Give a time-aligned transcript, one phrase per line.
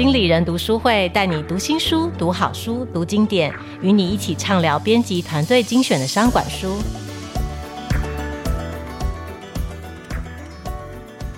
[0.00, 6.78] 经理人读书会带你读新书、读好书、读经典，与你一起畅聊编辑团队精选的商管书。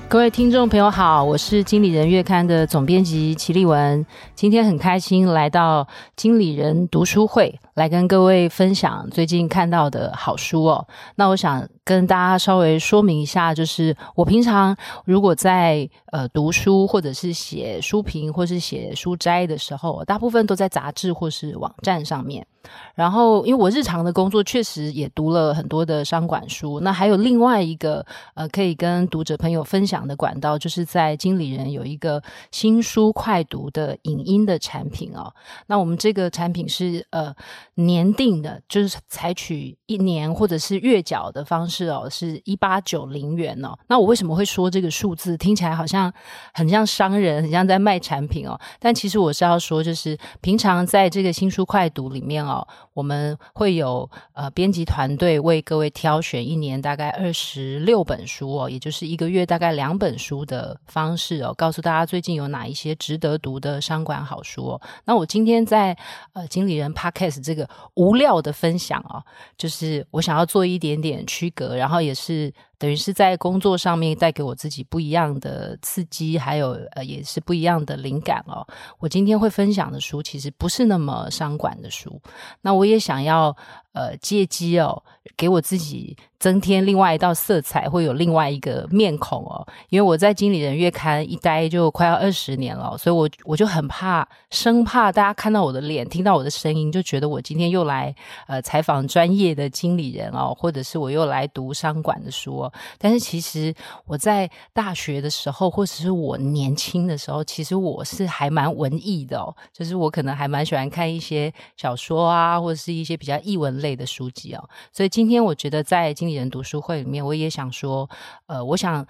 [0.08, 4.06] 各位听众朋友好，我是经理人月刊的总编辑齐立文，
[4.36, 10.86] 今天很开心来到经理人读书会，来跟各位分享最近看到的好书哦。
[11.16, 22.46] 那我想跟大家稍微说明一下，就是我平常如果在呃读书或者是写书评或是写书摘的时候，大部分都在杂志或是网站上面。
[22.94, 35.34] 然后，因为我日常的工作确实也读了很多的商管书，那还有另外一个呃可以跟读者朋友分享的管道，就是在经理人有一个新书快读的影音的产品哦。
[35.66, 37.34] 那我们这个产品是呃
[37.74, 43.74] 年订的，就是采取一年或者是月缴的方式是哦，是一八九零元哦。
[43.88, 46.12] 那我为什么会说这个数字听起来好像
[46.52, 48.60] 很像商人，很像在卖产品哦？
[48.78, 52.66] 但其实我是要说，就是平常在这个新书快读里面哦。
[52.92, 64.82] 我们会有呃编辑团队为各位挑选一年大概二十六本书哦，也就是一个月大概两本书的方式哦，告诉大家最近有哪一些值得读的商管好书哦。
[65.06, 65.96] 那我今天在
[66.34, 69.24] 呃经理人 Podcast 这个无料的分享哦，
[69.56, 72.52] 就是我想要做一点点区隔，然后也是。
[72.82, 78.66] 等于是在工作上面带给我自己不一样的刺激，还有呃，也是不一样的灵感哦。
[78.98, 82.20] 我今天会分享的书其实不是那么商管的书，
[82.60, 83.56] 那我也想要
[83.92, 85.00] 呃借机哦，
[85.36, 86.16] 给我自己。
[86.42, 89.64] 增添另外一道色彩，会有另外一个面孔哦。
[89.90, 98.12] 因为我在经理人月刊一待就快要二十年了，所以我我就很怕，生怕大家看到我的脸，听到我的声音，就觉得我今天又来
[98.48, 102.71] 呃采访专业的经理人哦，或者是我又来读商管的书哦。
[102.98, 103.74] 但是其实
[104.06, 114.68] 我在大学的时候，或者是我年轻的时候，其实我是还蛮文艺的哦，就是我可能还蛮喜欢看一些小说啊，或者是一些比较译文类的书籍哦。
[114.92, 118.08] 所以今天我觉得在经理人读书会里面，我也想说，
[118.46, 119.06] 呃，我想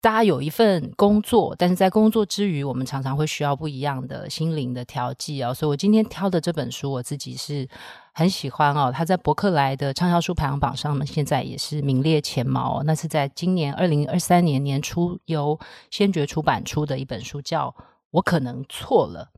[0.00, 5.52] 大家有一份工作，但是在工作之余，我们常常会需要不一样的心灵的调剂哦。
[5.52, 7.66] 所以我今天挑的这本书，我自己是
[8.18, 8.90] 很喜欢哦。
[8.90, 12.82] 他在博客来的畅销书排行榜上呢，现在也是名列前茅。
[12.86, 15.60] 那是在今年二零二三年年初由
[15.90, 17.68] 先觉出版出的一本书，叫
[18.12, 19.28] 《我可能错了》。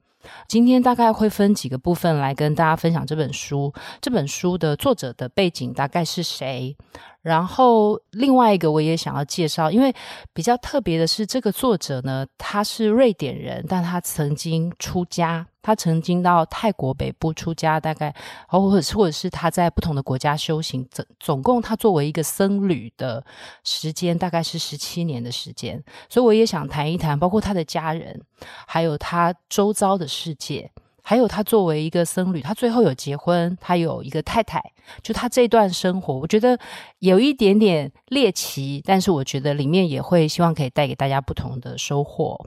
[0.47, 3.75] 今天大概会分几个部分来跟大家分享这本书。
[4.00, 6.77] 这本书的作者的背景大概是谁？
[7.21, 9.95] 然后另外一个我也想要介绍，因为
[10.33, 18.15] 比较特别的是，这个作者呢，他是瑞典人，但他曾经出家，他曾经到泰国北部出家，大概
[18.47, 23.23] 或者或者是他在不同的国家修行，总总共他作为一个僧侣的
[23.65, 28.19] 时间大概是十七年的时间，所以我也想谈一谈，包括他的家人，
[28.67, 30.71] 还有他周遭的世界。
[31.09, 34.63] 还有他作为一个僧侣，他最后有结婚，他有一个太太。
[35.03, 36.59] 就他这段生活，我觉得
[36.99, 42.39] 有一点点猎奇，但是我觉得里面也会希望可以带给大家不同的收获。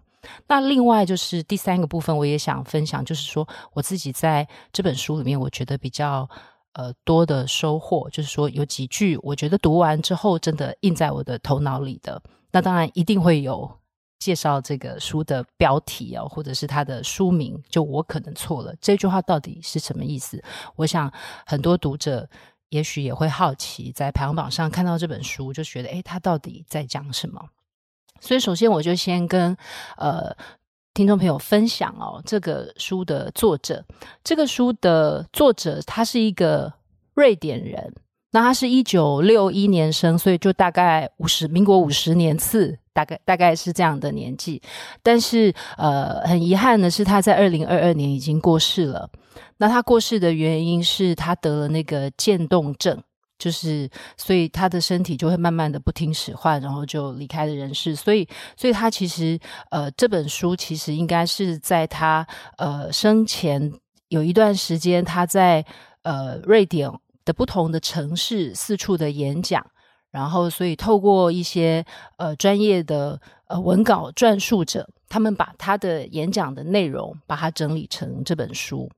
[0.45, 6.29] 那另外就是第三个部分，我也想分享，就是说我自己在这本书里面，我觉得比较
[6.73, 12.21] 呃多的收获，就是说有几句我觉得读完之后真的印在我的头脑里的。
[12.51, 13.80] 那当然一定会有。
[14.21, 18.71] 介绍这个书的标题哦，或者是它的书名，就我可能错了。
[18.79, 20.41] 这句话到底是什么意思？
[20.75, 21.11] 我想
[21.47, 22.29] 很多读者
[22.69, 27.49] 也许也会好奇，在排行榜上看到这本书，就觉得诶，它到底在讲什么？
[28.19, 29.57] 所以首先我就先跟
[29.97, 30.31] 呃
[30.93, 33.83] 听众朋友分享哦，这个书的作者，
[34.23, 36.71] 这个书的作者他是一个
[37.15, 37.95] 瑞典人，
[38.31, 42.77] 那他是一九六一年生，所以就大概五十民国五十年次。
[42.93, 44.61] 大概大概是这样的年纪，
[45.01, 49.09] 但是呃，很遗憾的是，他在二零二二年已经过世了。
[49.55, 53.01] 那他过世的原因是他得了那个渐冻症，
[53.39, 57.95] 就是所以他的身体就会慢慢的不听使唤，然后就离开了人世。
[57.95, 58.27] 所以，
[58.57, 63.71] 所以他其实呃，这本书其实应该是在他呃生前
[64.09, 65.65] 有一段时间，他在
[66.03, 66.91] 呃瑞典
[67.25, 69.65] 的不同的城市四处的演讲。
[70.11, 71.85] 然后，所以透过一些
[72.17, 78.89] 呃专业的呃文稿撰述者，他们把他的演讲的内容把它整理成这本书。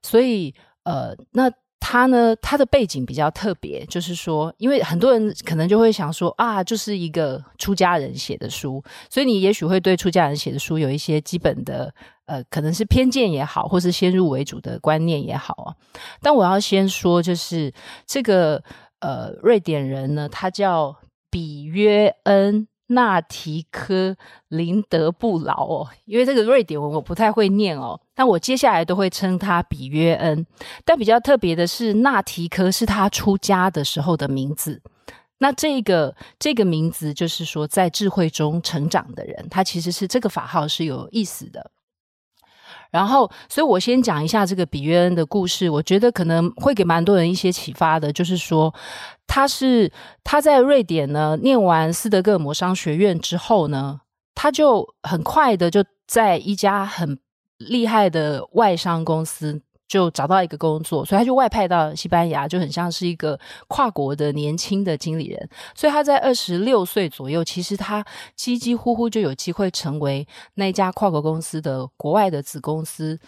[0.00, 0.54] 所以
[0.84, 11.94] 呃，那他呢，他的背景比较特别，就是说，因为很多人可能就会想说啊，就是一个出家人写的书，所以你也许会对出家人写的书有一些基本的
[12.26, 15.74] 呃，可能是偏见也好，或是先入为主的观念也好啊。
[16.20, 17.72] 但我要先说，就是
[18.06, 18.62] 这个。
[19.00, 20.96] 呃，瑞典人呢，他叫
[21.28, 24.16] 比约恩纳提科
[24.48, 30.46] 林德布劳哦，因为这个瑞典文我不太会念哦，但我接下来都会称他比约恩。
[30.86, 34.80] 但比较特别的是，纳提科是他出家的时候的名字。
[35.36, 41.70] 那这个这个名字就是说，在智慧中成长的人，他其实是这个法号是有意思的。
[42.94, 45.68] 然后，所以我先讲一下这个比约恩的故事。
[45.68, 48.72] 我觉得可能会给蛮多人一些启发的，就是说，
[49.26, 49.90] 他是
[50.22, 54.00] 他在瑞典呢念完斯德哥尔摩商学院之后呢，
[54.32, 57.18] 他就很快的就在一家很
[57.58, 59.60] 厉害的外商公司。
[59.86, 63.38] 就找到一个工作，所以他就外派到西班牙，就很像是一个
[63.68, 65.48] 跨国的年轻的经理人。
[65.74, 68.04] 所以他在二十六岁左右，其实他
[68.34, 73.18] 几几乎乎就有机会成为那家跨国公司的国外的子公司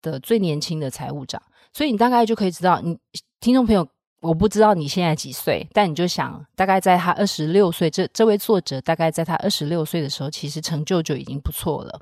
[0.00, 1.40] 的最年轻的财务长。
[1.72, 2.98] 所以你大概就可以知道，你
[3.38, 3.86] 听众朋友，
[4.20, 12.00] 我不知道你现在几岁，但你就想，大概在他二十六岁，这这位作者大概在他二十六岁的时候，其实成就就已经不错了。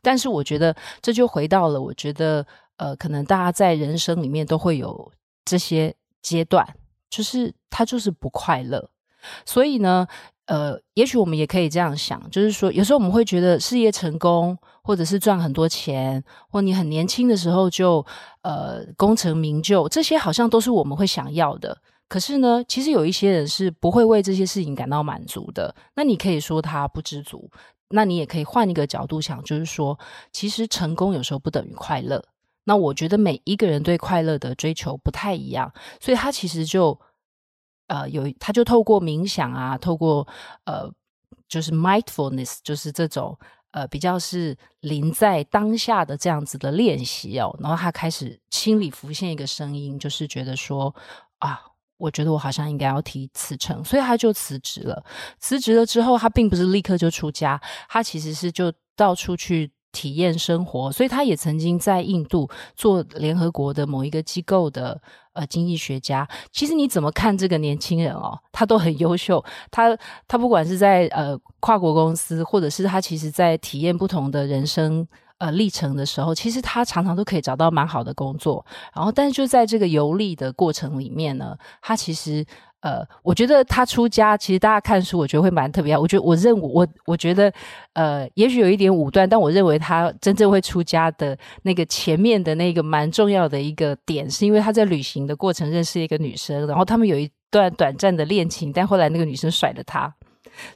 [0.00, 2.46] 但是我觉得这就回到了，我觉得。
[2.76, 5.12] 呃，可能大家在人生里面都会有
[5.44, 6.66] 这些阶段，
[7.08, 8.90] 就是他就是不快乐。
[9.44, 10.06] 所以呢，
[10.46, 18.04] 呃，也许我们也可以这样想，就是说，有时候我们会觉得事业成功，或者是赚很多钱，或你很年轻的时候就
[18.42, 21.76] 呃功成名就，这些好像都是我们会想要的。
[22.08, 25.74] 可是呢，其实有一些人是不会为这些事情感到满足的。
[25.96, 27.50] 那你可以说他不知足，
[27.88, 29.98] 那你也可以换一个角度想，就是说，
[30.30, 32.22] 其实成功有时候不等于快乐。
[32.68, 37.00] 那我觉得每一个人对快乐的追求不太一样，所以他其实就
[37.86, 40.26] 呃有，他就透过冥想啊，透过
[40.64, 40.90] 呃
[41.48, 43.38] 就是 mindfulness，就是这种
[43.70, 50.92] 呃比较是临在当下的这样子的练习哦，然后他开始心里浮现一个声音，就是觉得说
[51.38, 51.62] 啊，
[51.98, 55.04] 我觉得我好像应该要提辞呈，所以他就辞职了。
[55.38, 59.70] 辞职了之后，他并不是立刻就出家，他其实是就到处去。
[59.92, 65.00] 体验生活，所以他也曾经在印度做联合国的某一个机构的
[65.32, 66.28] 呃经济学家。
[66.52, 69.42] 其实你怎么看这个年轻人哦，他都很优秀。
[69.70, 69.96] 他
[70.28, 75.06] 他不管是在呃跨国公司，或者是他其实在体验不同的人生
[75.38, 78.64] 呃历程的时候，其实他常常都可以找到蛮好的工作。
[78.94, 82.44] 然后，但是就在这个游历的过程里面呢，他其实。
[82.86, 85.98] 呃，我觉得他出家，其实大家看书，我觉得会蛮特别。
[85.98, 87.52] 我觉得，我认我，我觉得，
[87.94, 100.14] 呃，也许有一点武断，但我认为他真正会出家的那个前面的那个蛮重要的一个点，是因为他在旅行的过程认识一个女生，然后他们有一段短暂的恋情，但后来那个女生甩了他。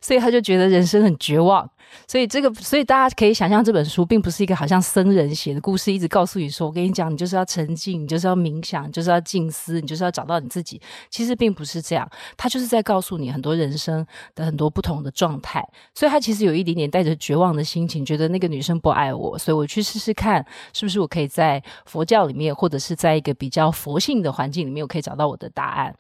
[0.01, 1.69] 所以他就觉得人生很绝望，
[2.07, 10.81] 所以这个，所以大家可以想象，这本书并不是一个好像僧人写的故事，一直告诉你说，我跟你讲，你就是要沉静，你就是要冥想，你就是要静思，你就是要找到你自己。
[11.09, 15.67] 其实并不是这样，他就是在告诉你很多人生的很多不同的状态。
[15.95, 25.95] 所以他其实有一点点带着绝望的心情，觉得那个女生不爱我，所以我去试试看，是不是我可以在佛教里面，或者是在一个比较佛性的环境里面，我可以找到我的答案。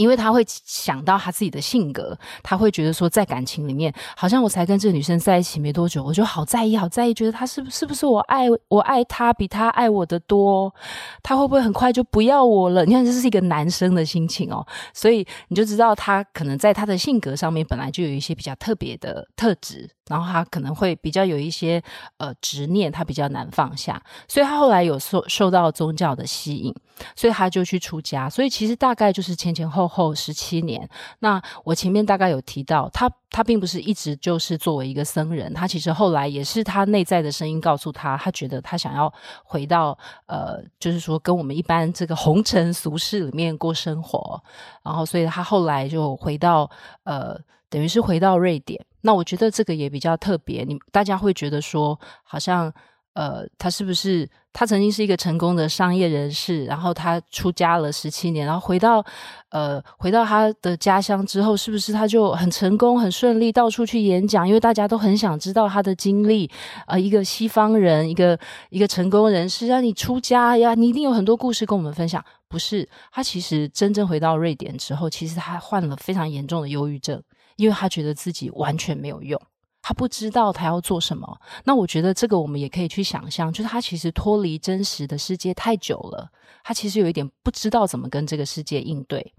[0.00, 10.74] 因为他会想到他自己的性格，他会觉得说，在感情里面，好像我才跟这个女生在一起没多久，我就好在意，好在意，觉得他是不是不是我爱我爱他比他爱我的多，
[11.22, 12.86] 他会不会很快就不要我了？
[12.86, 19.90] 你看，这是一个男生的心情哦，所以你就知道他可能在他的性格上面本来就有一些比较特别的特质。
[20.10, 21.80] 然后他可能会比较有一些
[22.16, 26.74] 呃执念，他比较难放下，所以他后来有受受到宗教的吸引，
[27.14, 28.28] 所以他就去出家。
[28.28, 30.90] 所以其实大概就是前前后后十七年。
[31.20, 39.12] 那我前面大概有提到，他他并不是一直就是作为一个僧人，他其实后来也是他内在的声音告诉他，他觉得他想要
[39.44, 44.42] 回到呃，就是说跟我们一般这个红尘俗世里面过生活。
[44.82, 46.68] 然后，所以他后来就回到
[47.04, 47.38] 呃，
[47.68, 48.84] 等于是回到瑞典。
[49.02, 52.72] 那我觉得这个也比较特别，你大家会觉得说，好像
[53.14, 59.04] 呃，他是不是他曾经是一个成功的商业人士，然后他出家了十七年，然后回到
[59.50, 64.46] 呃回到他的家乡之后，是不是他就很成功、很顺利，到处去演讲？
[64.46, 66.46] 因为大家都很想知道他的经历
[66.86, 68.38] 啊、呃，一个西方人，一个
[68.70, 72.24] 一个成功人士，让、你出家呀，你一定有很多故事跟我们分享。
[72.48, 77.20] 不是，他其实真正回到瑞典之后，其实他患了非常严重的忧郁症。
[77.60, 79.38] 因为他觉得自己完全没有用，
[79.82, 81.38] 他不知道他要做什么。
[81.64, 86.30] 那我觉得这个我们也可以去想象，就是他其实脱离真实的世界太久了，
[86.64, 89.34] 他其实有一点不知道怎么跟这个世界应对。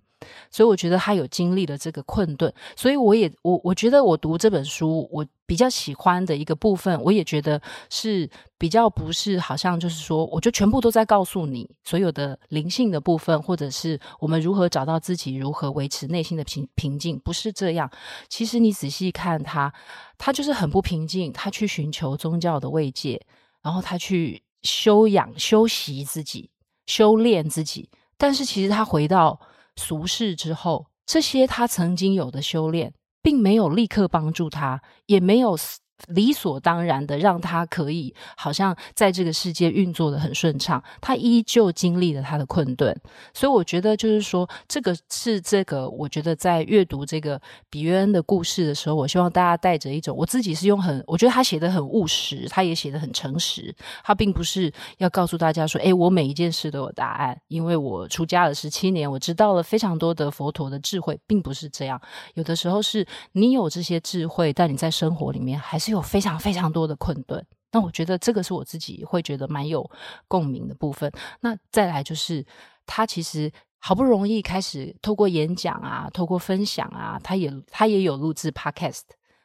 [0.49, 17.89] 所以我觉得他有经历了这个困顿，所以我也我我觉得我读这本书，我比较喜欢的一个部分，我也觉得是比较不是好像就是说，我就全部都在告诉你所有的灵性的部分，或者是我们如何找到自己，如何维持内心的平平静，不是这样。
[18.29, 19.73] 其实你仔细看他，
[20.17, 23.21] 他就是很不平静，他去寻求宗教的慰藉，
[23.61, 26.49] 然后他去修养、修习自己、
[26.85, 29.39] 修炼自己，但是其实他回到。
[29.75, 35.57] 俗世之后，这些他曾经有的修炼，并没有立刻帮助他，也没有。
[36.07, 42.95] 理所当然的让他可以好像在这个世界运作得很顺畅，他依旧经历了他的困顿，
[43.33, 47.39] 所以我觉得就是说，这个是这个，我觉得在阅读这个
[47.69, 62.01] 比约恩的故事的时候，我希望大家带着一种，我自己是用很，我觉得他写的很务实，他也写的很诚实，他并不是要告诉大家说，诶，我每一件事都有答案，因为我出家了十七年，我知道了非常多的佛陀的智慧，并不是这样，
[62.33, 65.90] 有的时候是你有这些智慧，但你在生活里面还是。
[65.91, 69.89] 有非常非常多的困顿，那我觉得这个是我自己会觉得蛮有
[70.27, 71.11] 共鸣的部分。
[71.41, 72.45] 那再来就是，
[72.85, 79.03] 他其实好不容易开始透过演讲啊，透过分享啊，他也他也有录制 Podcast。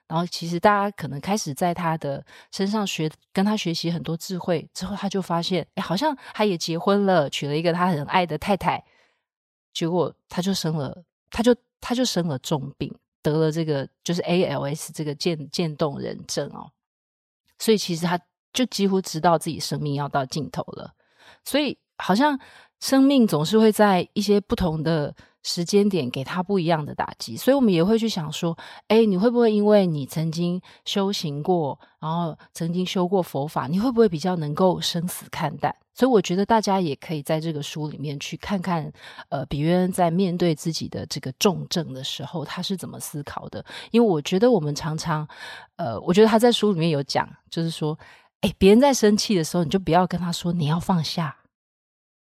[0.09, 8.85] 然后其实大家可能开始在他的身上学，跟他学习很多智慧之后，他就发现，哎，好像他也结婚了，娶了一个他很爱的太太，
[9.73, 12.95] 结果他就生了，他就他就生了重病。
[13.33, 16.71] 得了这个就是 ALS 这个渐渐冻人症哦，
[17.59, 18.19] 所以其实他
[18.53, 20.95] 就几乎知道自己生命要到尽头了，
[21.45, 22.39] 所以好像
[22.81, 25.15] 生命总是会在一些不同的。
[25.47, 35.73] 时间点给他不一样的打击，所以我们也会去想说，哎，你会不会因为你曾经修行过，然后曾经修过佛法，你会不会比较能够生死看淡？
[35.95, 38.93] 所以我觉得大家也可以在这个书里面去看看，
[39.29, 43.65] 呃，比约恩在面对自己的这个重症的时候，他是怎么思考的？
[43.93, 45.27] 因为我觉得我们常常，
[45.77, 47.97] 呃，我觉得他在书里面有讲，就是说，
[48.41, 51.37] 哎，别人在生气的时候，你就不要跟他说你要放下。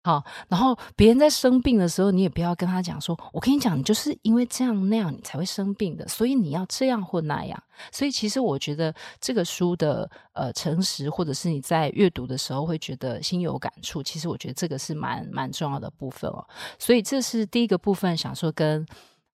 [0.04, 7.62] 好，然后别人在生病的时候，你也不要跟他讲说：“我跟你讲，你就是因为这样那样，你才会生病的，所以你要这样或那样。”
[7.92, 16.46] 所以，其实我觉得这个书的呃诚实，或者是你在阅读的时候会觉得心有感触，其实我觉得这个是蛮蛮重要的部分哦。
[16.78, 18.86] 所以，这是第一个部分，想说跟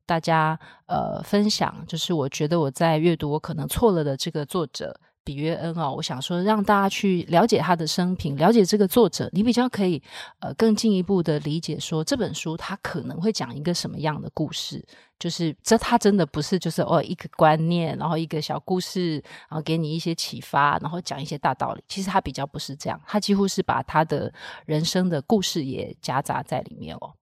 [0.07, 4.99] 大家呃分享，就是我觉得我在阅读我可能错了的这个作者。
[5.25, 10.03] 比约恩哦，我想说让大家去了解他的生平，了解这个作者，你比较可以
[10.41, 14.85] 呃更进一步的理解说这本书他可能会讲一个什么样的故事，
[15.19, 19.15] 就是这他真的不是就是哦一个观念，然后一个小故事，
[19.49, 21.83] 然后给你一些启发，然后讲一些大道理。
[21.89, 24.33] 其实他比较不是这样，他几乎是把他的
[24.67, 27.15] 人生的故事也夹杂在里面哦，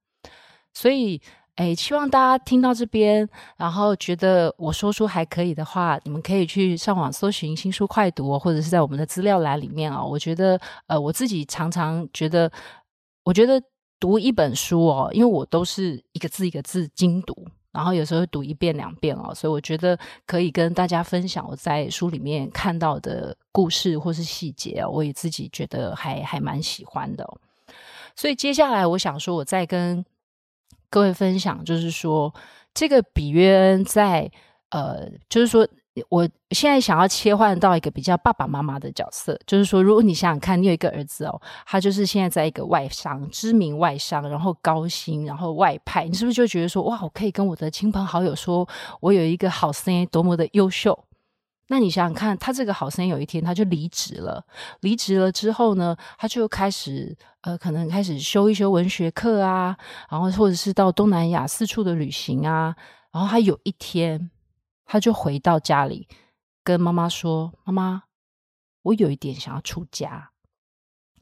[0.75, 1.23] 所以。
[1.57, 3.29] 哎，希望大家听到这边，
[3.59, 10.03] 然后觉得我说书还可以的话，你们可以去上网搜寻新书快读，或者是在我们的资料栏里面哦。
[10.11, 12.51] 我觉得，呃，我自己常常觉得，
[13.23, 13.63] 我觉得
[14.01, 27.29] 读一本书哦，因为我都是一个字一个字精读，然后有时候读一遍两遍哦，所以我觉得可以跟大家分享我在书里面看到的故事或是细节哦，我也自己觉得还还蛮喜欢的。
[28.17, 30.03] 所以接下来我想说，我再跟。
[30.93, 32.31] 各位分享，就是说，
[32.75, 34.31] 这个比约恩在
[34.69, 35.67] 呃，就是说，
[36.11, 48.69] 我现在想要切换到一个比较爸爸妈妈的角色，就是说，如果你想想看，你有一个儿子哦，他就是现在在一个外商，知名外商，然后高薪，然后外派，你是不是就觉得说，哇，我可以跟我的亲朋好友说，
[49.01, 50.99] 我有一个好生多么的优秀？
[51.73, 54.45] 那你想想看，他这个好生有一天他就离职了，
[54.81, 59.75] 离职了之后呢，他就开始呃，可能开始修一修文学课啊，
[60.11, 62.77] 然后或者是到东南亚四处的旅行啊，
[63.11, 64.31] 然后他有一天
[64.85, 66.07] 他就回到家里，
[66.63, 68.03] 跟妈妈说：“妈妈，
[68.83, 70.33] 我有一点想要出家。”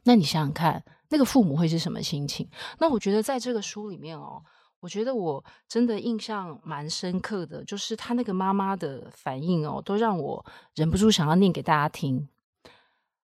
[0.02, 2.50] 那你想想看，那个父母会是什么心情？
[2.80, 4.42] 那我觉得在这个书里面哦。
[4.80, 10.44] 我觉得我真的印象蛮深刻的，就是他那个妈妈的反应哦，都让我
[10.74, 12.28] 忍不住想要念给大家听。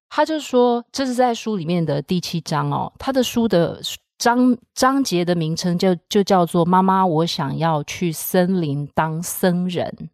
[0.08, 3.80] 他就说，这是在书里面的第七章哦，他的书的
[4.18, 10.10] 章章节的名称就就叫做“妈妈，我想要去森林当僧人”。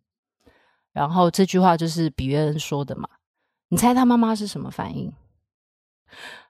[0.92, 3.08] 然后这句话就是比约恩说的嘛。
[3.68, 5.12] 你猜他妈妈是什么反应？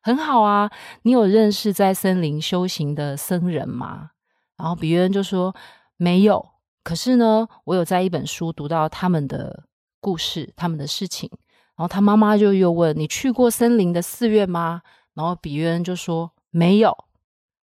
[0.02, 0.70] 很好啊，
[1.02, 4.10] 你有认识在森林修行的僧人吗？
[4.56, 5.54] 然后比约恩就说
[5.96, 6.44] 没有，
[6.84, 9.64] 可是呢，我有在一本书读到他们的
[10.00, 11.30] 故事，他们的事情。
[11.74, 14.82] 然后他妈妈就又问：“你去过森林的寺院吗？”
[15.14, 16.96] 然后比约恩就说：“没有。”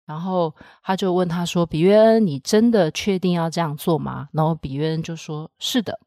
[0.06, 6.00] 然后他就问他说：“比约恩，你真的确定要这样做吗？”然后比约恩就说：“是的。”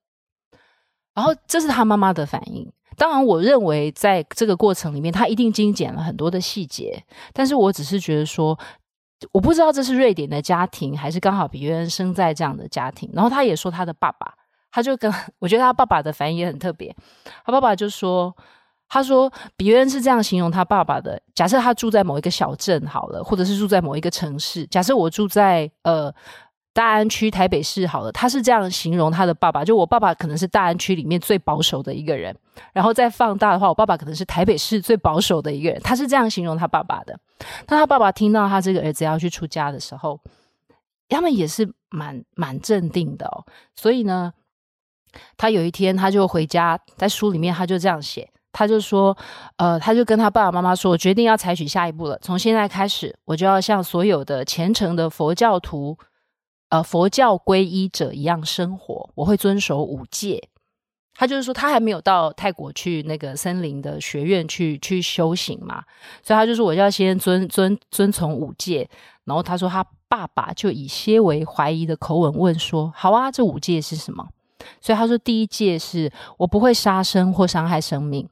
[1.12, 2.72] 然后这是他妈妈的反应。
[2.96, 7.04] 当然，我认为在这个过程里面，他一定精简了很多的细节。
[7.32, 8.58] 但是我只是觉得说，
[9.32, 13.10] 我不知道这是瑞典的家庭，还是刚好比约恩生在这样的家庭。
[13.12, 14.34] 然后他也说他的爸爸，
[14.70, 16.94] 他就跟 我觉得他爸爸的反应也很特别。
[17.44, 18.34] 他爸爸就说
[18.88, 21.20] ：“他说比约恩是这样形容他爸爸的。
[21.34, 24.66] 假设他住在某一个小镇好了，或者是住在某一个城市。
[24.66, 26.12] 假设我住在呃。”
[26.72, 32.34] 大安区台北市好了，他是这样形容他的爸爸，就我爸爸可能是大安区里面最保守的一个人，
[32.72, 37.18] 然后再放大的话，我爸爸可能是台北市最保守的一个人，他是这样形容他爸爸的。
[37.66, 40.20] 当他爸爸听到他这个儿子要去出家的时候，
[41.08, 43.44] 他们也是蛮蛮镇定的哦。
[43.74, 44.32] 所以呢，
[45.36, 49.16] 他有一天他就回家，在书里面他就这样写，他就说，
[49.56, 55.98] 呃，他就跟他爸爸妈妈说，我决定要采取下一步了，从现在开始，我就要像所有的虔诚的佛教徒。
[56.68, 60.49] 呃，佛教皈依者一样生活，我会遵守五戒。
[61.20, 65.84] 他就是说，他还没有到泰国去那个森林的学院去去修行嘛，
[66.22, 68.88] 所以他就说，我要先遵遵遵从五戒。
[69.24, 74.26] 然后他说，他爸爸就以些微怀疑的口吻问说：“好啊，这五戒是什么？”
[74.80, 78.26] 所以他说，第一戒是我不会杀生或伤害生命。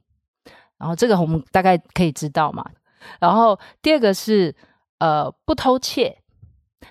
[0.79, 2.65] 然后这个我们大概可以知道嘛。
[3.19, 4.55] 然后第二个是
[4.97, 6.17] 呃，不偷窃。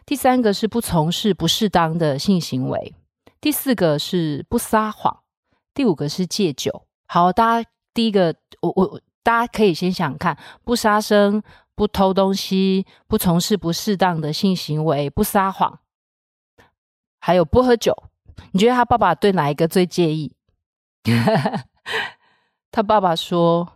[0.07, 2.95] 第三个是不从事不适当的性行为，
[3.41, 5.19] 第四个是不撒谎，
[5.79, 6.89] 第五个是戒酒。
[7.07, 11.41] 好，大家第一个，我我大家可以先想看：不杀生、
[11.77, 15.79] 不偷东西、不从事不适当的性行为、不撒谎，
[17.21, 17.95] 还有不喝酒。
[18.51, 20.35] 你觉得他爸爸对哪一个最介意？
[22.73, 23.75] 他爸爸说：“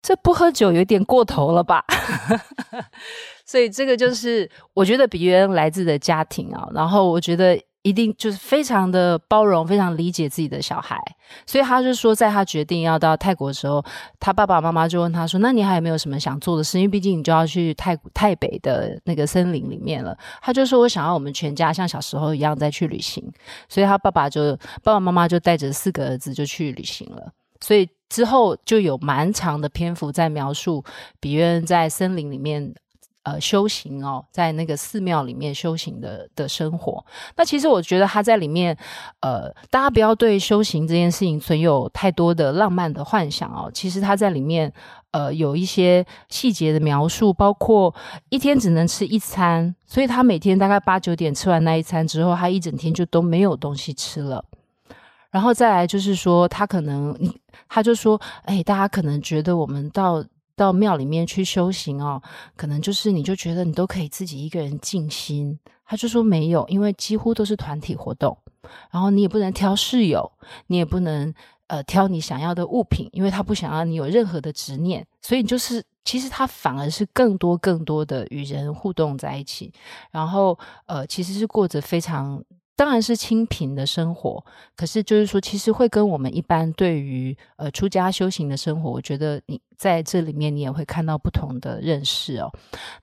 [0.00, 1.84] 这不喝酒有点过头了吧？”
[3.44, 11.00] 所以这个就是我觉得比约恩来自的家庭啊，然后我觉得一定就是非常的包容，非常理解自己的小孩。
[11.46, 13.80] 所以他就说，在他决定要到泰国的时候，
[14.18, 16.78] 他爸爸妈妈就问他说：“那你还有没有什么想做的事？
[16.80, 23.22] 因为毕竟你就要去泰泰北的那个森林里面了。”他就说：“我想要我们全家像小时候一样再去旅行。”
[23.70, 27.30] 所以他爸爸就爸爸妈妈就带着四个儿子就去旅行了。
[27.60, 30.84] 所以之后就有蛮长的篇幅在描述
[31.20, 32.74] 比约恩在森林里面。
[33.26, 37.04] 呃，修行哦，在那个寺庙里面修行的的生活。
[37.36, 38.76] 那其实我觉得他在里面，
[39.18, 43.68] 呃，大家不要对修行这件事情存有太多的浪漫的幻想哦。
[43.74, 44.72] 其实他在里面，
[45.10, 47.92] 呃，有一些细节的描述，包括
[48.28, 54.44] 一天只能吃一餐，所以他每天大概八九点吃完那一餐之后，他一整天就都没有东西吃了。
[55.32, 57.12] 然后再来就是说，他可能，
[57.68, 60.24] 他就说，哎，大家可能觉得我们到。
[60.56, 62.20] 到庙里面去修行哦，
[62.56, 65.58] 可能就是你就觉得你都可以自己一个人静心。
[65.84, 68.36] 他就说没有，因为几乎都是团体活动，
[68.90, 70.32] 然后你也不能挑室友，
[70.66, 71.32] 你也不能
[71.68, 79.72] 呃挑你想要的物品，因为他不想让你有任何的执念，所以就是其实他反而是更多更多的与人互动在一起，
[80.10, 82.42] 然后呃其实是过着非常。
[82.76, 84.44] 当然是清贫的生活，
[84.76, 92.52] 可是就是说，其实会跟我们一般对于呃出家修行的生活，我觉得你在这里面你也会看到不同的认识哦。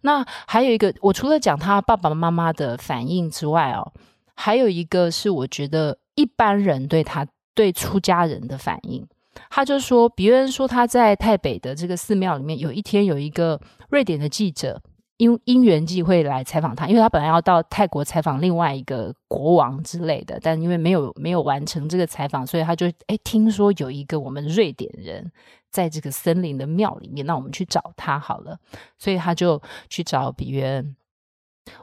[0.01, 3.91] 那还有一个，我除了讲他爸爸妈妈的反应之外哦，
[4.36, 9.03] 还有一个是我觉得一般人对他对出家人的反应，
[9.49, 13.59] 他就说，比如说他在泰北的这个寺庙里面，有一天有一个
[13.89, 14.79] 瑞典的记者。
[15.17, 25.32] 因因缘际会来采访他，因为他本来要到泰国采访另外一个国王之类的，但因为没有没有完成这个采访，所以他就哎听说有一个我们瑞典人
[25.69, 28.58] 在这个森林的庙里面，那我们去找他好了，
[28.97, 30.95] 所以他就去找比约恩。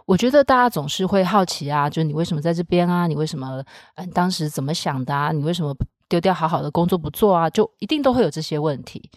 [0.06, 3.06] 我觉得大家总是会好奇啊，就你为什么在这边啊？
[3.06, 3.64] 你为什么
[3.94, 5.30] 嗯当时怎么想的啊？
[5.30, 5.74] 你为什么
[6.08, 7.48] 丢掉好好的工作不做啊？
[7.48, 9.08] 就一定都会有这些问题。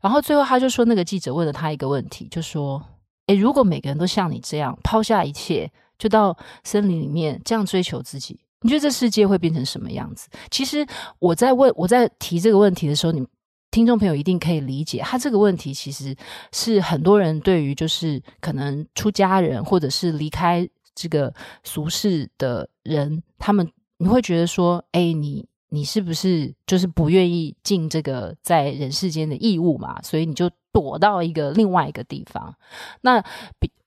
[0.00, 2.82] 然后最后他就说，那个记者问了他一个问题，就说。
[3.28, 10.28] 诶，如果每个人都像你这样抛下一切，就到森林里面这样追求自己，你觉得这世界会变成什么样子？
[10.50, 10.86] 其实
[11.18, 13.26] 我在问，我在提这个问题的时候，你
[13.70, 16.14] 听众朋友一定可以理解，他这个问题其实
[16.52, 30.00] 是很多人对于就是可能出家人或者是离开这个俗世的人，他们你会觉得说，诶，你你是不是就是不愿意尽这个在人世间的义务嘛？
[30.02, 30.50] 所以你就。
[30.70, 32.54] 躲到一个另外一个地方，
[33.00, 33.16] 那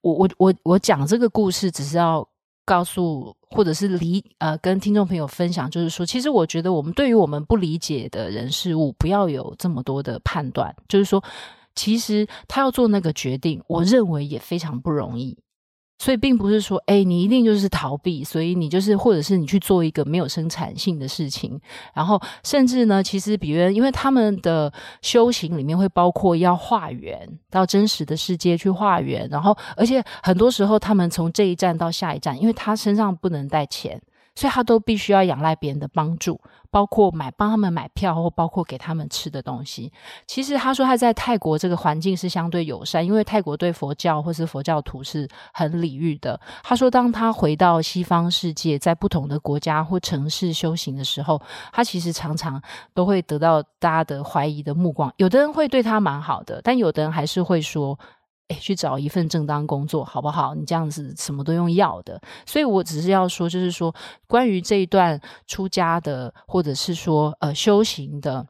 [0.02, 2.28] 我我我我讲这个故事，只是要
[2.66, 10.76] 告诉或者是理呃跟听众朋友分享，就是说，其实我觉得我们对于我们不理解的人事物，不要有这么多的判断。
[10.90, 11.24] 就是说，
[11.76, 15.38] 其实他要做那个决定，我认为也非常不容易，
[16.02, 21.62] 所以并不是说，哎，你一定就是逃避，所以你就是，或者是你去做一个没有生产性的事情。
[21.94, 34.02] 然后，甚至呢，其实比如，因为他们的修行里面会包括要化缘到真实的世界去化缘，然后，而且很多时候他们从这一站到下一站，因为他身上不能带钱。
[34.36, 36.40] 所以他都必须要仰赖别人的帮助，
[36.70, 39.92] 包括买帮他们买票，或包括给他们吃的东西。
[40.26, 46.40] 其实他说他在泰国这个环境是相对友善，因为泰国对佛教或是佛教徒是很礼遇的。
[46.64, 51.42] 他说，当他回到西方世界，在不同的国家或城市修行的时候，
[51.74, 52.62] 他其实常常
[52.94, 55.14] 都会得到大家的怀疑的目光。
[55.18, 58.00] 有的人会对他蛮好的，但有的人还是会说。
[58.60, 60.54] 去找一份正当工作，好不好？
[60.56, 63.94] 你这样子什么都用要的，所以我只是要说，就是说，
[64.28, 68.46] 关于这一段出家的，或者是说呃修行的。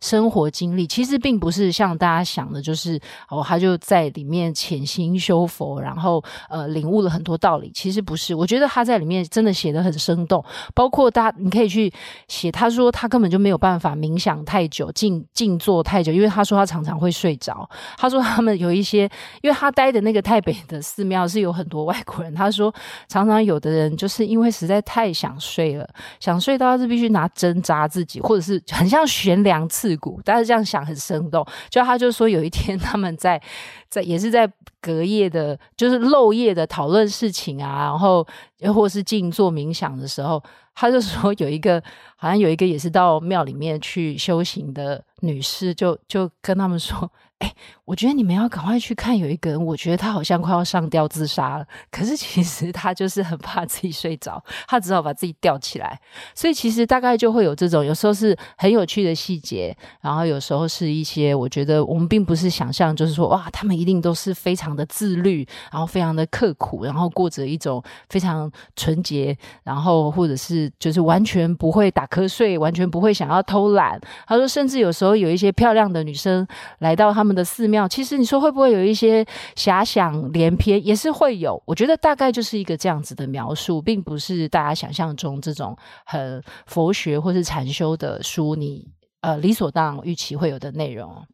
[0.00, 7.72] 生活经历其实并不是像大家想的，就是哦，他就在里面潜心修佛，然后呃领悟了很多道理。
[7.74, 10.44] 其实不是，我觉得他在里面真的写得很生动。
[10.74, 11.90] 包括大家，你可以去
[12.28, 17.68] 写，他说他根本就没有办法冥想太久、静静坐太久，因为他说他常常会睡着。
[17.96, 22.72] 他说他们有一些，因为他待的那个台北的寺庙是有很多外国人，他说
[23.08, 25.88] 常常有的人就是因为实在太想睡了，
[26.20, 29.95] 想睡到是必须拿针扎自己，或者是很像悬梁刺。
[30.24, 31.46] 但是这样想很生动。
[31.68, 33.40] 就他就说，有一天他们在
[33.88, 38.26] 在也是在隔夜的，就是漏夜的讨论事情啊，然后
[38.58, 40.42] 又或是静坐冥想的时候，
[40.74, 41.82] 他就说有一个
[42.16, 47.10] 好像有一个也是到庙里面去修行的女士，就就跟他们说。
[47.38, 51.66] 哎，我觉得你们要赶快去看，有一个人，我觉得他好像快要上吊自杀了。
[51.90, 56.00] 可是其实他就是很怕自己睡着，他只好把自己吊起来。
[56.34, 74.00] 所以其实大概就会有这种，有时候是很有趣的细节，然后有时候是一些我觉得我们并不是想象，就是说哇，他们一定都是非常的自律，然后非常的刻苦，然后过着一种非常纯洁，然后或者是就是完全不会打瞌睡，完全不会想要偷懒。
[74.26, 76.46] 他说，甚至有时候有一些漂亮的女生
[76.78, 77.36] 来到他们。
[77.36, 79.22] 的寺庙，其实你说会不会有一些
[79.54, 81.62] 遐想连篇，也是会有。
[81.66, 88.88] 我觉得大概就是一个这样子的描述，并不是大家想象中这种很佛学或是禅修的书，你
[89.20, 91.26] 呃理所当然预期会有的内容。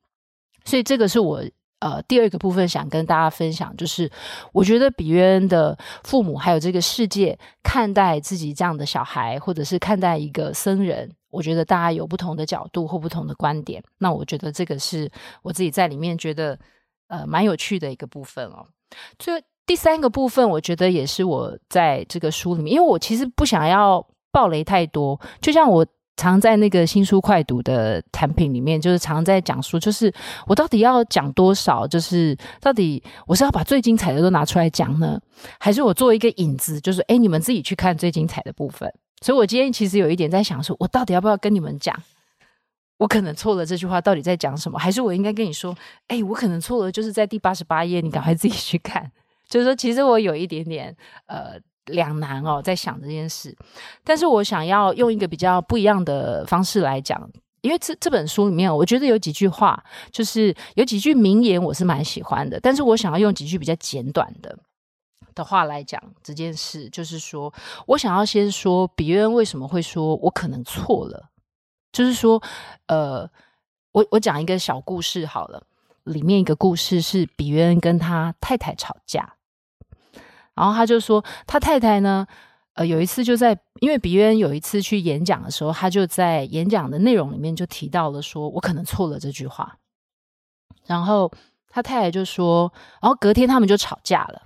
[0.64, 1.40] 所以这个是我
[1.78, 4.10] 呃第二个部分想跟大家分享，就是
[4.52, 11.12] 我觉得比约恩的父母还有这个世界看待自己这样的小孩，或者是看待一个僧人。
[11.32, 15.10] 我觉得大家有不同的角度或不同的观点，那我觉得这个是
[15.42, 16.56] 我自己在里面觉得
[17.08, 18.66] 呃蛮有趣的一个部分哦。
[19.18, 30.12] 最第三个部分，我觉得也是我在这个书里面，因为我其实不想要爆雷太多，就像我常在那个新书快读的产品里面，就是常在讲书，就是
[30.46, 35.18] 我到底要讲多少，就是到底我是要把最精彩的都拿出来讲呢，
[35.58, 38.92] 还是我做一个引子，就是诶，你们自己去看最精彩的部分。
[39.22, 41.96] 所以，我今天其实有一点在想说，我到底要不要跟你们讲？
[42.98, 44.78] 我可能错了，这句话到底在讲什么？
[44.78, 45.74] 还是我应该跟你说，
[46.08, 49.10] 哎，我可能错了，就是在第八十八页，你赶快自己去看。
[49.48, 53.56] 就是说，其实我有一点点呃两难哦，在想这件事。
[54.04, 57.28] 但是我想要用一个比较不一样的方式来讲，
[57.60, 62.60] 因为这这本书里面，我觉得有几句话，就是有几句名言，我是蛮喜欢的。
[62.60, 64.56] 但是我想要用几句比较简短的。
[65.34, 67.52] 的话来讲这件事，就是说
[67.86, 71.30] 我想要先说比约恩为什么会说我可能错了，
[71.92, 72.42] 就是说，
[72.86, 73.28] 呃，
[73.92, 75.66] 我我讲一个小故事好了，
[76.04, 79.34] 里面一个故事是比约恩跟他太太吵架，
[80.54, 82.26] 然后他就说他太太呢，
[82.74, 89.78] 呃，有一次就在因为比约恩有一次去演讲的时候，他就在演讲的内容里面就提到了说我可能错了这句话，
[90.86, 91.30] 然后
[91.68, 94.42] 他太太就说，然后隔天他们就吵架了。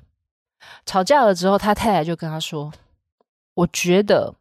[0.85, 2.72] 吵架了之后，他太太就跟他说
[3.55, 4.35] ：“我觉得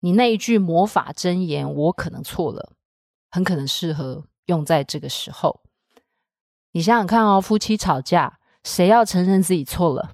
[0.00, 2.72] 你那一句魔法真言，我可能错了，
[3.30, 5.60] 很可能适合用在这个时候。
[6.72, 10.12] 你想想看哦，夫妻吵架，谁要承认自己错了，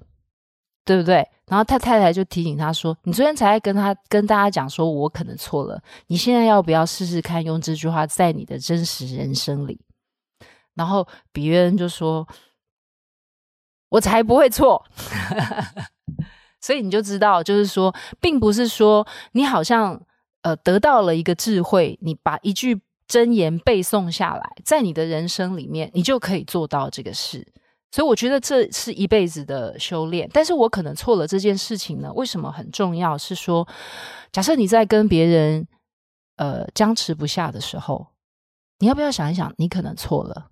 [0.85, 1.27] 对不对？
[1.47, 9.81] 然后他太太就提醒他说：‘你昨天才跟他跟大家讲说我可能错了，你现在要不要试试看用这句话在你的真实人生里？’
[10.73, 12.27] 然后比约恩就说。”
[13.93, 14.83] 我才不会错，
[16.59, 20.01] 所以你就知道，就是说，并不是说你好像
[20.41, 27.47] 呃得到了一个智慧，你把一句箴言背诵下来，在你的人生里面，你就可以做到这个事。
[27.91, 30.27] 所以我觉得这是一辈子的修炼。
[30.33, 32.11] 但是我可能错了这件事情呢？
[32.13, 33.15] 为什么很重要？
[33.15, 33.67] 是说，
[34.31, 35.67] 假设你在跟别人
[36.37, 38.07] 呃僵持不下的时候，
[38.79, 40.47] 你要不要想一想，你可能错了？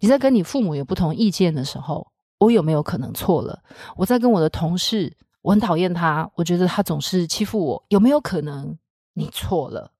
[0.00, 2.08] 你在跟你父母有不同意见的时候。
[2.38, 3.62] 我有没有可能错了？
[3.96, 8.76] 我在跟我的同事，我很讨厌他，我觉得他总是欺负我，有没有可能
[9.14, 9.90] 你错了？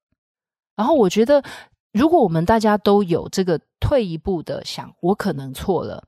[0.74, 1.42] 然后我觉得，
[1.92, 6.04] 如果我们大家都有这个退一步的想，我可能错了。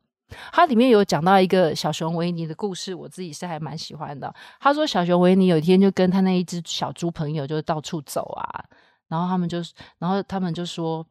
[0.52, 4.34] 它里面有讲到一个小熊维尼的故事，我自己是还蛮喜欢的。
[4.60, 8.66] 他说，小熊维尼有一天就跟他那一只小猪朋友就到处走啊，
[9.08, 9.62] 然后他们就，
[9.98, 11.06] 然后他们就说，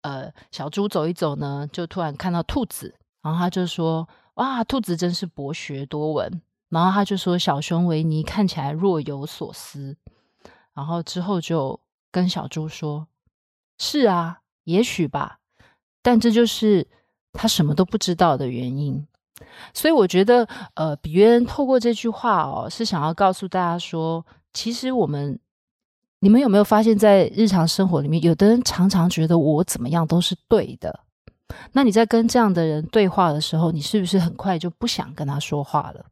[0.00, 2.92] 呃，小猪走一走呢，就突然看到兔子。
[3.22, 9.96] 然后他就说：“哇，兔子真是博学多闻。”然后他就说：“小熊维尼看起来若有所思。”
[10.74, 11.78] 然后之后就
[12.10, 13.06] 跟小猪说
[13.78, 15.38] ：“是啊，也许吧，
[16.02, 16.88] 但这就是
[17.32, 19.06] 他什么都不知道的原因。”
[19.74, 25.38] 所以我觉得，呃，比约恩透过这句话哦，是想要告诉大家说，其实我们，
[26.20, 31.00] 你们有没有发现，在日常生活里面，有的人常常觉得我怎么样都是对的。
[31.72, 36.06] 那你在跟这样的人对话的时候，你是不是很快就不想跟他说话了？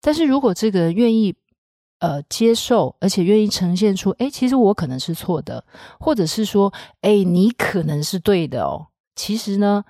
[0.00, 1.34] 但是如果这个人愿意
[2.00, 5.64] 呃接受，而且愿意呈现出，哎，其实我可能是错的，
[6.00, 8.88] 或者是说，哎，你可能是对的哦。
[9.14, 9.84] 其实呢，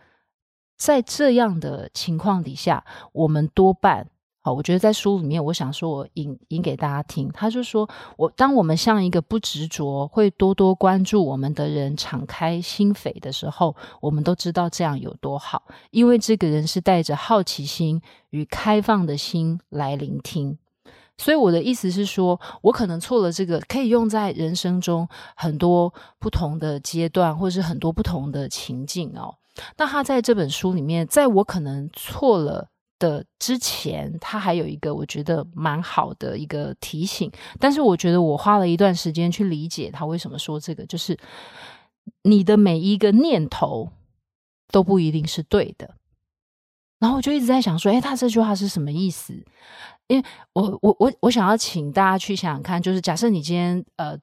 [0.76, 4.08] 在这样的情况底下，我们多半。
[4.44, 7.30] 好，我觉得在书里面，我想说，我引引给大家听。
[7.32, 20.58] 他就说，我当我们像一个不执着、会多多关注我们的人敞开心扉的时候，我们都知道这样有多好，因为这个人是带着好奇心与开放的心来聆听。
[21.16, 29.36] 所以我的意思是说，我可能错了，这个可以用在人生中很多不同的阶段，或者是很多不同的情境哦。
[29.76, 32.70] 那他在这本书里面，在我可能错了。
[33.02, 41.18] 的之前，他还有一个我觉得蛮好的一个提醒，但是我觉得我花了一段时间去理解他为什么说这个，就是
[42.22, 43.90] 你的每一个念头
[44.68, 45.96] 都不一定是对的。
[47.00, 49.34] 然后我就一直在想说，哎，他这句话是什么意思？
[50.06, 54.16] 因为我我我我想要请大家去想想看，就是假设你今天呃。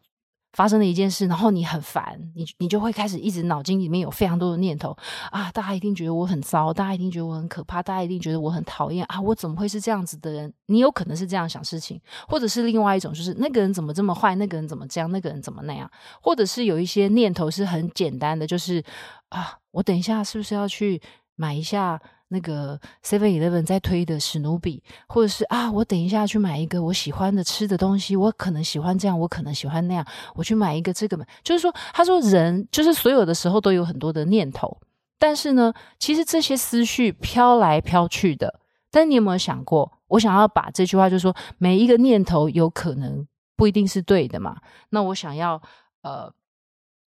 [0.53, 4.97] 发生了一件事，然后你很烦，你你就会开始一直脑筋里面有非常多的念头
[5.31, 5.51] 啊！
[5.51, 9.21] 大家一定觉得我很糟，大家一定觉得我很可怕，大家一定觉得我很讨厌啊！
[9.21, 10.51] 我怎么会是这样子的人？
[10.65, 15.89] 你有可能是这样想事情，或者是另外一种，就是那个人怎么这么坏，那个人怎么这样，那个人怎么那样，
[16.21, 18.83] 或者是有一些念头是很简单的，就是
[19.29, 21.01] 啊，我等一下是不是要去
[21.35, 22.01] 买一下？
[22.31, 31.25] 那个 Seven Eleven 在推的史努比，或者是啊，我等一下去买一个我喜欢的吃的东西，我可能喜欢这样，我可能喜欢那样，我去买一个这个嘛。
[31.43, 34.79] 就是说，他说人就是所有的时候都有很多的念头，
[35.17, 38.59] 但是呢，其实这些思绪飘来飘去的。
[38.91, 44.57] 但你有没有想过，我想要把这句话，就是说每一个念头有可能不一定是对的嘛？
[44.89, 45.61] 那我想要
[46.03, 46.31] 呃，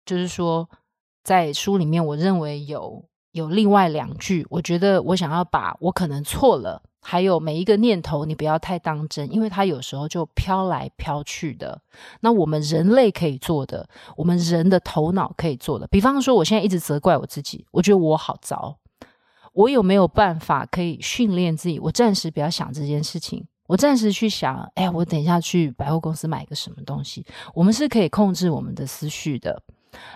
[0.05, 0.69] 就是说
[1.23, 3.05] 在书里面，我认为有。
[3.35, 11.81] 有另外两句，我觉得我想要把我可能错了，还有每一个念头，你不要太当真，因为它有时候就飘来飘去的。
[12.21, 18.79] 那我们人类可以做的，我们人的头脑可以做的，比方说，我现在一直责怪我自己，我觉得我好糟，
[19.53, 21.81] 我有没有办法可以训练自己？
[21.81, 27.27] 我暂时不要想这件事情，我暂时去想，哎，我等一下去百货公司买个什么东西。
[27.53, 29.61] 我们是可以控制我们的思绪的。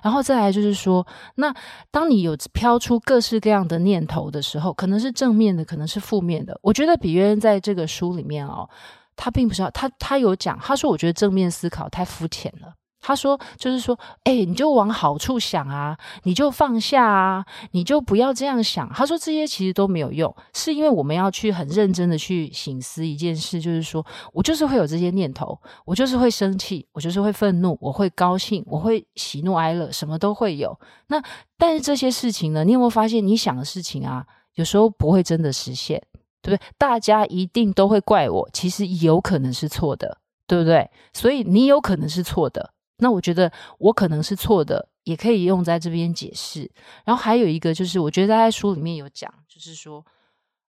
[0.03, 1.55] 然后再来就是说，那
[1.91, 6.59] 当你有飘出各式各样的念头的时候，可能是正面的，可能是负面的。
[6.63, 8.69] 我觉得比约恩在这个书里面哦，
[9.17, 12.75] 他并不是要他他有讲，他说我觉得正面思考太肤浅了。
[13.09, 30.79] 他说：“就是说，哎，你就往好处想啊，你就放下啊，你就不要这样想。”他说：“这些其实都没有用，是因为我们要去很认真的去省思一件事，就是说我就是会有这些念头，我就是会生气，我就是会愤怒，我会高兴，我会喜怒哀乐，什么都会有。
[31.07, 31.19] 那
[31.57, 35.99] 但是这些事情呢，你有没有发现，你想的事情啊，有时候不会真的实现，
[36.43, 36.69] 对不对？
[36.77, 40.91] 大家一定都会怪我，其实有可能是错的，对不对？
[41.15, 46.71] 所以你有可能是错的。”那我觉得我可能是错的，也可以用在这边解释。
[47.05, 50.05] 然后还有一个就是，我觉得在书里面有讲，就是说，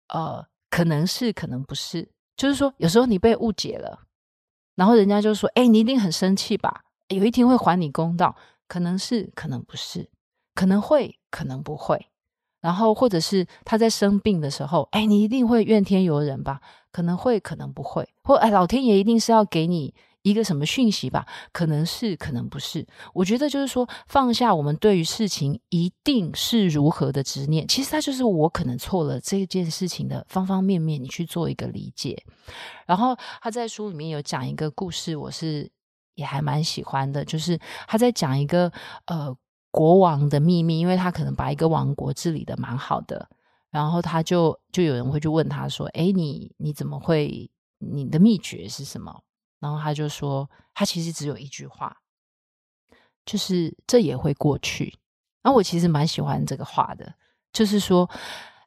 [0.08, 4.00] 呃，可能是，可能不是，就是说，有时候你被误解了，
[4.74, 6.84] 然后人家就说，哎，你一定很生气吧？
[7.08, 8.36] 有一天会还你公道，
[8.66, 10.10] 可能是，可能不是，
[10.54, 12.06] 可能会，可能不会。
[12.60, 16.60] 然后或者是他在生病的时候，哎，你一定会怨天尤人吧？
[16.92, 18.06] 可能会，可能不会。
[18.22, 19.94] 或哎，老天爷一定是要给你。
[20.28, 21.26] 一个什么讯息吧？
[21.52, 22.86] 可能是，可能不是。
[23.14, 32.22] 我觉得就是说，放下我们对于事情一定是如何的执念，其实它就是我可能错了这件事情的方方面面，你去做一个理解。
[32.86, 35.70] 然后他在书里面有讲一个故事，我是
[36.14, 38.72] 也还蛮喜欢的，就是他在讲一个
[39.06, 39.34] 呃
[39.70, 43.28] 国王的秘密，因为他可能把一个王国治理的蛮好的。
[43.70, 47.50] 然后他就就有人会去问他说：“哎，你你怎么会？
[47.80, 49.22] 你的秘诀是什么？”
[49.60, 51.96] 然后他就说：“他其实只有一句话，
[53.24, 54.98] 就是这也会过去。”
[55.42, 57.14] 然后我其实蛮喜欢这个话的，
[57.52, 58.08] 就是说，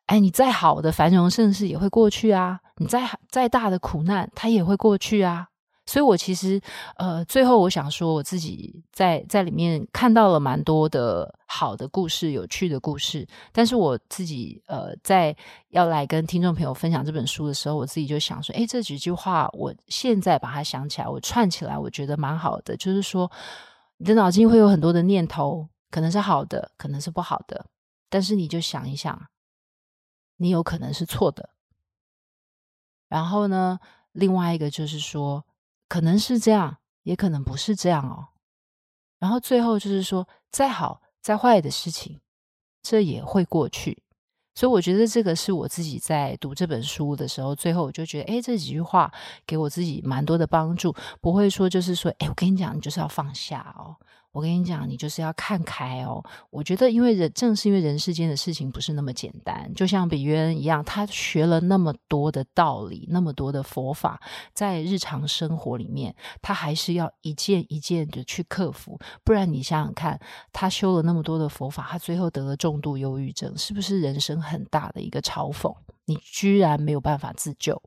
[0.07, 5.49] 哎，你再好的繁荣盛世也会过去啊，你再再大的苦难它也会过去啊。
[5.91, 6.61] 所以，我其实，
[6.95, 13.27] 呃，最后我想说，我自己在在里面看到了蛮多的好的故事、有趣的故事。
[13.51, 15.35] 但是，我自己，呃，在
[15.71, 22.77] 要来跟听众朋友分享这本书的时候，我自己就想说，诶，这几句话，我现在把它想起来，我串起来，我觉得蛮好的。
[22.77, 23.29] 就是说，
[23.97, 27.65] 你的脑筋会有很多的念头，可能是好的，可能是不好的，
[28.09, 29.21] 但是你就想一想，
[30.37, 31.49] 你有可能是错的。
[33.09, 33.77] 然后呢，
[34.13, 35.43] 另外一个就是说。
[35.91, 38.29] 可能是这样，也可能不是这样哦。
[39.19, 42.21] 然后最后就是说，再好再坏的事情，
[42.81, 44.01] 这也会过去。
[44.55, 49.11] 所以我觉得这个是我自己在读这本书的时候，最后我就觉得，哎，这几句话
[49.45, 50.95] 给我自己蛮多的帮助。
[51.19, 53.97] 不会说就是说，哎，我跟你讲，你就是要放下哦。
[54.31, 56.23] 我跟你讲，你就是要看开哦。
[56.49, 64.21] 我觉得，因为人正是因为人世间的事情不是那么简单，就像比约恩一样，他学了那么多的道理，那么多的佛法，
[64.53, 68.97] 在日常生活里面，他还是要一件一件的去克服。
[69.23, 70.19] 不然，你想想看，
[70.53, 75.75] 他修了那么多的佛法，他最后得了重度忧郁症，是不是人生很大的一个嘲讽？
[76.05, 77.81] 你居然没有办法自救。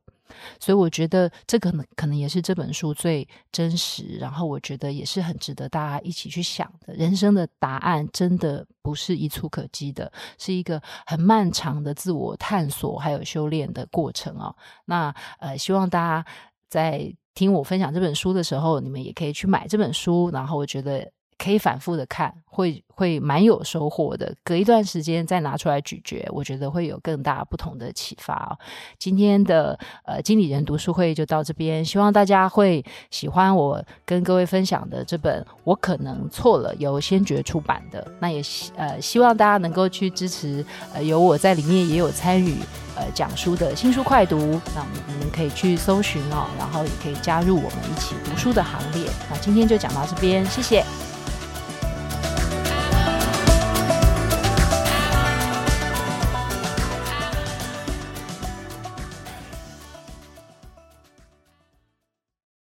[0.59, 6.95] 所以我觉得这可能可能也是这本书最真实，然后我觉得也是很值得大家一起去想的。
[6.95, 14.55] 人生的答案真的不是一蹴可几的，是一个很漫长的自我探索还有修炼的过程哦。
[14.85, 16.27] 那呃，希望大家
[16.69, 21.11] 在听我分享这本书的时候，你们也可以去买这本书，然后我觉得。
[21.37, 24.33] 可以反复的看，会会蛮有收获的。
[24.45, 28.57] 隔一段时间再拿出来咀嚼，我觉得会有更大不同的启发。
[28.97, 38.07] 今天的呃经理人读书会就到这边，希望大家会喜欢我跟各位分享的这本《我可能错了》，由先觉出版的。
[38.21, 40.65] 那也希呃希望大家能够去支持，
[40.95, 42.55] 呃有我在里面也有参与
[42.95, 44.39] 呃讲书的新书快读，
[44.77, 49.11] 那你们可以去搜寻哦，然后也可以加入我们一起读书的行列。
[49.29, 50.85] 那今天就讲到这边，谢谢。